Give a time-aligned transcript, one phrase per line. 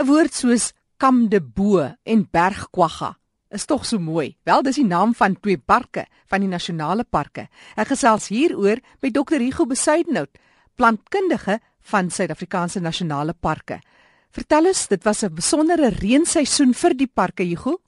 [0.00, 3.18] 'n Woord soos kamdebo en bergkwagga
[3.50, 4.36] is tog so mooi.
[4.48, 7.48] Wel, dis die naam van twee parke van die nasionale parke.
[7.76, 9.42] Ek gesels hieroor met Dr.
[9.42, 10.30] Hugo Besuidenhout,
[10.76, 11.58] plantkundige
[11.92, 13.80] van Suid-Afrikaanse Nasionale Parke.
[14.30, 17.80] Vertel ons, dit was 'n besondere reenseisoen vir die parke, Hugo.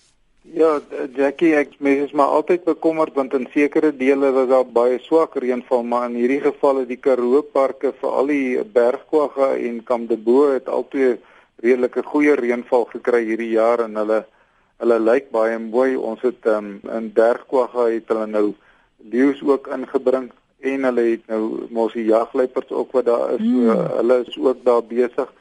[0.42, 0.80] Ja,
[1.16, 5.36] Jackie, ek mens is maar altyd bekommerd want in sekere dele was daar baie swak
[5.36, 10.68] reënval, maar in hierdie geval het die Karoo parke, veral die Bergkwagga en Kamdebo het
[10.68, 11.18] albei
[11.62, 14.24] redelike goeie reënval gekry hierdie jaar en hulle
[14.82, 15.94] hulle lyk baie mooi.
[15.96, 18.46] Ons het um, in Bergkwagga het hulle nou
[19.12, 20.32] leeu's ook ingebring
[20.62, 23.44] en hulle het nou mos die jagluiperds ook wat daar is.
[23.44, 23.68] Mm.
[23.68, 25.32] So, hulle is ook daar besig.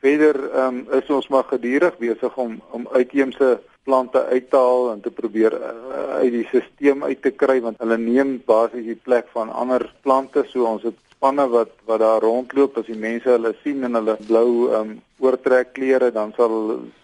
[0.00, 5.00] Verder um, is ons maar gedurig besig om om uitheemse plante uit te haal en
[5.00, 9.30] te probeer uh, uit die stelsel uit te kry want hulle neem basies die plek
[9.34, 13.52] van ander plante so ons het spanne wat wat daar rondloop as die mense hulle
[13.62, 16.54] sien in hulle blou um, oortrek klere dan sal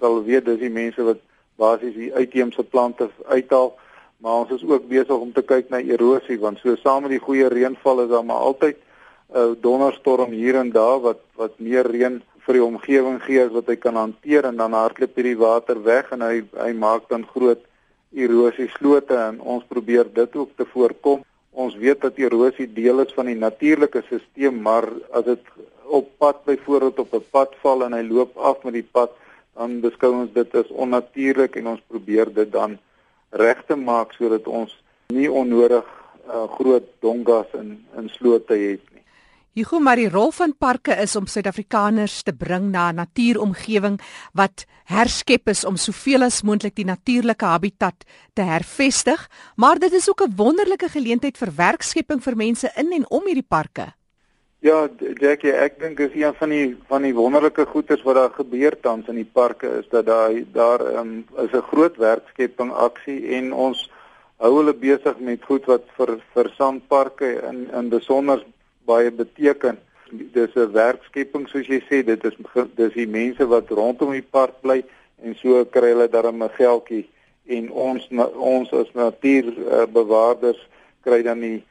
[0.00, 1.20] sal weet dis die mense wat
[1.60, 3.74] basies die uitheemse plante uithaal,
[4.20, 7.20] maar ons is ook besig om te kyk na erosie want so saam met die
[7.26, 11.84] goeie reënval is daar maar altyd 'n uh, donderstorm hier en daar wat wat meer
[11.84, 15.82] reën vir die omgewing gee as wat hy kan hanteer en dan hardloop hierdie water
[15.82, 17.60] weg en hy hy maak dan groot
[18.14, 21.20] erosie slote en ons probeer dit ook te voorkom.
[21.56, 25.52] Ons weet dat erosie deel is van die natuurlike stelsel, maar as dit
[25.88, 29.10] op pad byvoorbeeld op 'n pad val en hy loop af met die pad,
[29.56, 32.78] dan beskou ons dit as onnatuurlik en ons probeer dit dan
[33.30, 34.76] regte maak sodat ons
[35.08, 35.86] nie onnodig
[36.28, 38.95] uh, groot dongas in in slote het nie.
[39.56, 43.96] Hugo, maar die rol van parke is om Suid-Afrikaners te bring na 'n natuuromgewing
[44.34, 48.04] wat herskep is om soveel as moontlik die natuurlike habitat
[48.34, 53.10] te hervestig, maar dit is ook 'n wonderlike geleentheid vir werkskepping vir mense in en
[53.10, 53.94] om hierdie parke.
[54.60, 54.88] Ja,
[55.20, 59.08] Jackie, ek dink is een van die van die wonderlike goeders wat daar gebeur tans
[59.08, 63.90] in die parke is dat daar daar um, is 'n groot werkskepping aksie en ons
[64.36, 68.44] hou hulle besig met goed wat vir vir sandparke in in besonder
[68.86, 69.78] baie beteken.
[70.10, 72.36] Dis 'n werkskepping soos jy sê, dit is
[72.76, 74.84] dis die mense wat rondom die park bly
[75.22, 77.06] en so kry hulle darem 'n geldjie
[77.46, 80.60] en ons ons as natuurbewaarders
[81.02, 81.64] kry dan die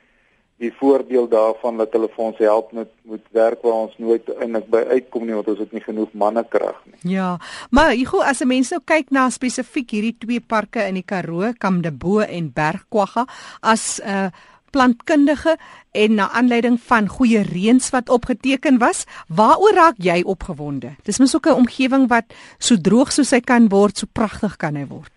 [0.64, 4.70] die voordeel daarvan dat hulle vir ons help met met werk waar ons nooit eintlik
[4.72, 7.00] by uitkom nie want ons het nie genoeg mannekrag nie.
[7.16, 7.36] Ja,
[7.70, 11.52] maar Hugo, as 'n mens nou kyk na spesifiek hierdie twee parke in die Karoo,
[11.58, 13.26] Kamdebo en Bergkwagga
[13.62, 14.30] as 'n uh,
[14.76, 15.56] plantkundige
[15.96, 20.96] en na aanleiding van goeie reëns wat opgeteken was, waaroor raak jy opgewonde?
[21.08, 22.26] Dis mos ook 'n omgewing wat
[22.60, 25.12] so droog soos hy kan word, so pragtig kan hy word.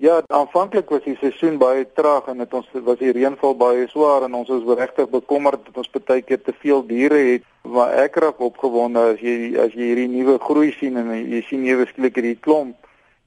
[0.00, 4.22] Ja, aanvanklik was die seisoen baie traag en dit ons was die reënval baie swaar
[4.22, 7.42] en ons was regtig bekommerd dat ons baie keer te veel diere het.
[7.62, 11.66] Maar ek raak opgewonde as jy as jy hierdie nuwe groei sien en jy sien
[11.66, 12.76] ewe skielik hierdie klomp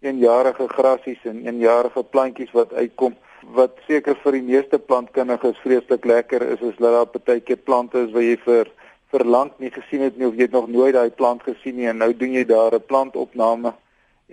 [0.02, 3.13] eenjarige grasies en eenjarige plantjies wat uitkom
[3.56, 8.00] wat seker vir die meeste plantkundiges vreeslik lekker is is dat daar baie keer plante
[8.06, 8.72] is wat jy vir
[9.12, 11.88] vir lank nie gesien het nie of jy het nog nooit daai plant gesien nie
[11.88, 13.74] en nou doen jy daar 'n plantopname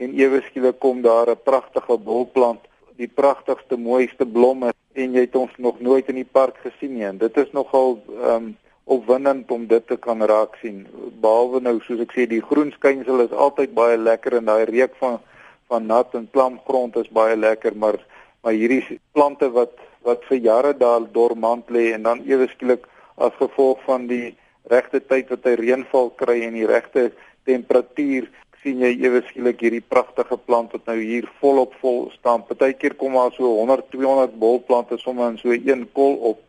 [0.00, 2.60] en ewe skielik kom daar 'n pragtige bolplant,
[2.96, 7.04] die pragtigste mooiste blomme en jy het ons nog nooit in die park gesien nie.
[7.04, 10.86] En dit is nogal ehm um, opwindend om dit te kan raak sien.
[11.20, 14.94] Behalwe nou soos ek sê die groen skynsel is altyd baie lekker en daai reuk
[14.98, 15.20] van
[15.68, 17.98] van nat en klam grond is baie lekker, maar
[18.42, 22.86] maar hierdie plante wat wat vir jare daar dormant lê en dan ewe skielik
[23.20, 24.34] as gevolg van die
[24.72, 27.10] regte tyd wat hy reënval kry en die regte
[27.48, 28.30] temperatuur
[28.62, 32.44] sien jy ewe skielik hierdie pragtige plant wat nou hier volop vol staan.
[32.48, 36.42] Partykeer kom daar so 100, 200 bolplante sommer in so een kol op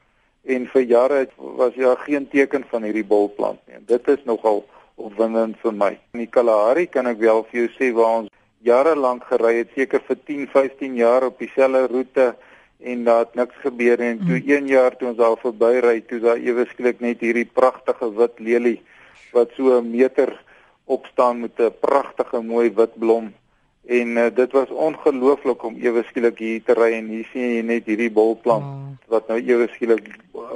[0.43, 3.77] en vir jare was daar geen teken van hierdie bolplant nie.
[3.79, 4.63] En dit is nogal
[4.95, 5.91] opwindend vir my.
[6.15, 8.31] In die Kalahari kan ek wel vir jou sê waar ons
[8.61, 12.35] jare lank gery het, seker vir 10, 15 jaar op dieselfde roete
[12.79, 13.99] en daar het niks gebeur.
[13.99, 14.49] En toe hmm.
[14.49, 18.79] een jaar toe ons daar verbyry, toe daar ewe skielik net hierdie pragtige wit lelie
[19.31, 20.33] wat so 'n meter
[20.85, 23.33] opstaan met 'n pragtige mooi wit blom
[23.85, 27.61] en uh, dit was ongelooflik om ewe skielik hier te ry en hier sien jy
[27.61, 28.80] net hierdie bolplant oh.
[29.11, 30.09] Wat nou ewe skielik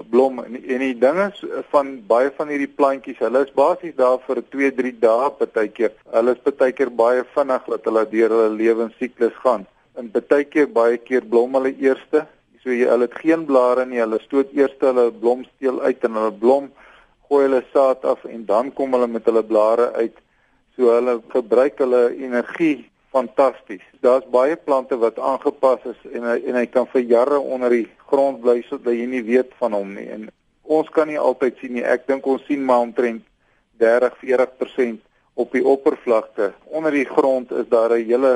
[0.09, 0.39] blom.
[0.43, 4.19] En, en die ding is eh, van baie van hierdie plantjies hulle is basies daar
[4.27, 5.93] vir 2 3 dae partykeer.
[6.13, 9.67] Hulle is partykeer baie vinnig dat hulle deur hulle lewensiklus gaan.
[9.99, 12.25] En partykeer baie keer blom hulle eerste.
[12.63, 14.01] So jy hulle het geen blare nie.
[14.03, 16.71] Hulle stoot eers hulle blomsteel uit en hulle blom
[17.29, 20.17] gooi hulle saad af en dan kom hulle met hulle blare uit.
[20.75, 23.83] So hulle gebruik hulle energie fantasties.
[24.03, 27.87] Daar's baie plante wat aangepas is en hy, en hy kan vir jare onder die
[28.09, 30.07] grond bly sodat jy nie weet van hom nie.
[30.11, 30.27] En
[30.63, 31.85] ons kan nie altyd sien nie.
[31.85, 33.23] Ek dink ons sien maar omtrent
[33.81, 34.99] 30-40%
[35.35, 36.51] op die oppervlakte.
[36.71, 38.35] Onder die grond is daar 'n hele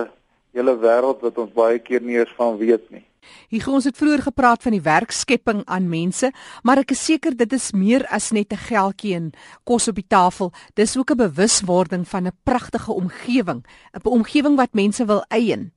[0.54, 3.06] hele wêreld wat ons baie keer nie eens van weet nie.
[3.50, 6.32] Hier ons het vroeër gepraat van die werkskepping aan mense,
[6.64, 9.32] maar ek is seker dit is meer as net 'n geldjie en
[9.64, 10.52] kos op die tafel.
[10.76, 13.64] Dis ook 'n bewuswording van 'n pragtige omgewing,
[13.94, 15.72] 'n omgewing wat mense wil eien.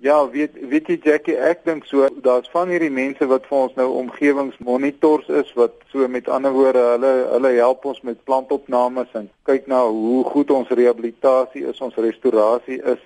[0.00, 3.72] Ja, weet weet jy Jackie, ek dink so daar's van hierdie mense wat vir ons
[3.74, 9.26] nou omgewingsmonitors is wat so met ander woorde hulle hulle help ons met plantopnames en
[9.50, 13.02] kyk na hoe goed ons rehabilitasie is, ons restaurasie is.